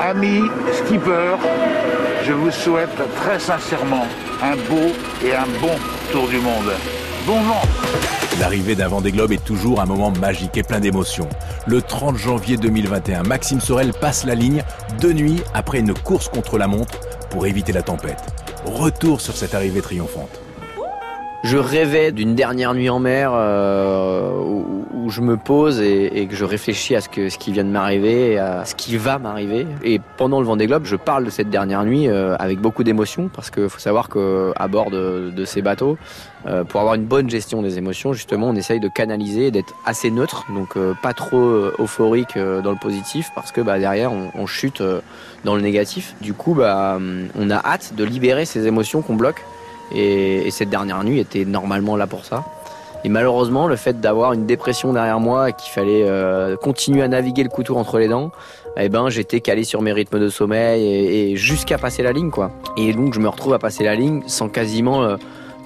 [0.00, 0.42] Amis
[0.72, 1.36] skipper,
[2.24, 4.06] je vous souhaite très sincèrement
[4.40, 4.92] un beau
[5.24, 5.74] et un bon
[6.12, 6.70] tour du monde.
[7.26, 7.62] Bon vent
[8.38, 11.28] L'arrivée d'un Vendée Globe est toujours un moment magique et plein d'émotions.
[11.66, 14.62] Le 30 janvier 2021, Maxime Sorel passe la ligne
[15.00, 18.22] de nuit après une course contre la montre pour éviter la tempête.
[18.64, 20.40] Retour sur cette arrivée triomphante.
[21.44, 24.30] Je rêvais d'une dernière nuit en mer euh,
[25.08, 28.64] où, je me pose et, que je réfléchis à ce, qui vient de m'arriver, à
[28.64, 29.66] ce qui va m'arriver.
[29.82, 33.30] Et pendant le Vendée Globe, je parle de cette dernière nuit euh, avec beaucoup d'émotion
[33.34, 35.96] parce qu'il faut savoir qu'à bord de, ces bateaux,
[36.46, 40.10] euh, pour avoir une bonne gestion des émotions, justement, on essaye de canaliser, d'être assez
[40.10, 44.82] neutre, donc euh, pas trop euphorique dans le positif parce que bah, derrière, on, chute
[45.44, 46.14] dans le négatif.
[46.20, 46.98] Du coup, bah,
[47.38, 49.44] on a hâte de libérer ces émotions qu'on bloque.
[49.94, 52.44] Et, cette dernière nuit était normalement là pour ça.
[53.04, 57.08] Et malheureusement, le fait d'avoir une dépression derrière moi et qu'il fallait euh, continuer à
[57.08, 58.32] naviguer le couteau entre les dents,
[58.76, 62.50] eh ben j'étais calé sur mes rythmes de sommeil et, jusqu'à passer la ligne quoi.
[62.76, 65.16] Et donc je me retrouve à passer la ligne sans quasiment euh,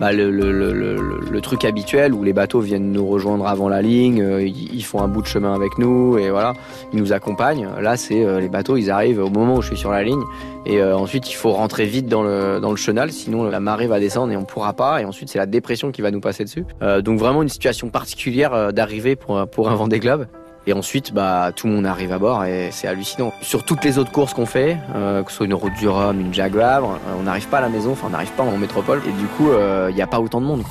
[0.03, 4.83] bah, le, truc habituel où les bateaux viennent nous rejoindre avant la ligne, euh, ils,
[4.83, 6.55] font un bout de chemin avec nous et voilà,
[6.93, 7.69] ils nous accompagnent.
[7.81, 10.23] Là, c'est euh, les bateaux, ils arrivent au moment où je suis sur la ligne
[10.67, 14.33] et euh, ensuite il faut rentrer vite dans le chenal, sinon la marée va descendre
[14.33, 15.01] et on pourra pas.
[15.01, 16.65] Et ensuite c'est la dépression qui va nous passer dessus.
[17.05, 20.27] Donc vraiment une situation particulière d'arriver pour pour un Vendée Globe.
[20.67, 23.33] Et ensuite, bah, tout le monde arrive à bord et c'est hallucinant.
[23.41, 26.21] Sur toutes les autres courses qu'on fait, euh, que ce soit une route du Rhum,
[26.21, 29.03] une Jaguar, euh, on n'arrive pas à la maison, enfin on n'arrive pas en métropole
[29.05, 30.63] et du coup, il euh, n'y a pas autant de monde.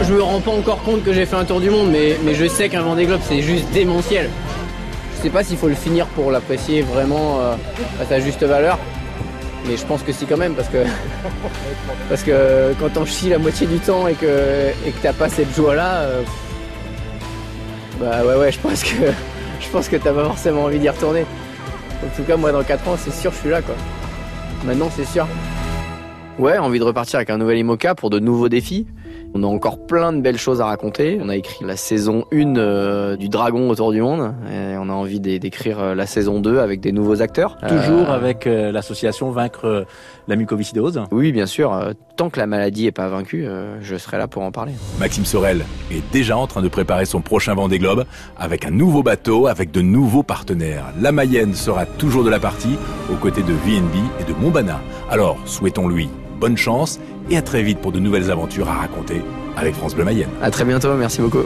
[0.00, 2.34] Je me rends pas encore compte que j'ai fait un tour du monde, mais, mais
[2.34, 4.30] je sais qu'un Vendée Globe c'est juste démentiel.
[5.16, 8.78] Je sais pas s'il faut le finir pour l'apprécier vraiment à sa juste valeur.
[9.66, 10.78] Mais je pense que si quand même parce que
[12.08, 15.28] parce que quand on chie la moitié du temps et que et que t'as pas
[15.28, 16.04] cette joie là,
[18.00, 18.96] bah ouais ouais je pense que
[19.60, 21.24] je pense que t'as pas forcément envie d'y retourner.
[22.02, 23.74] En tout cas moi dans 4 ans c'est sûr je suis là quoi.
[24.64, 25.26] Maintenant c'est sûr.
[26.38, 28.86] Ouais, envie de repartir avec un nouvel IMOCA pour de nouveaux défis.
[29.34, 31.20] On a encore plein de belles choses à raconter.
[31.22, 34.34] On a écrit la saison 1 euh, du Dragon autour du monde.
[34.90, 37.56] On a envie d'écrire euh, la saison 2 avec des nouveaux acteurs.
[37.68, 38.16] Toujours euh...
[38.16, 39.86] avec euh, l'association Vaincre
[40.26, 41.94] la mucoviscidose Oui, bien sûr.
[42.16, 43.46] Tant que la maladie n'est pas vaincue,
[43.80, 44.72] je serai là pour en parler.
[44.98, 48.04] Maxime Sorel est déjà en train de préparer son prochain Vendée Globe
[48.38, 50.92] avec un nouveau bateau, avec de nouveaux partenaires.
[51.00, 52.76] La Mayenne sera toujours de la partie
[53.12, 54.80] aux côtés de VNB et de Montbana.
[55.10, 57.00] Alors, souhaitons-lui bonne chance
[57.30, 59.22] et à très vite pour de nouvelles aventures à raconter
[59.56, 60.30] avec France Bleu Mayenne.
[60.42, 61.44] À très bientôt, merci beaucoup.